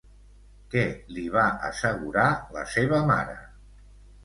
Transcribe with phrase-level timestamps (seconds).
[0.71, 0.85] Què
[1.17, 2.25] li va assegurar
[2.57, 3.39] la seva mare?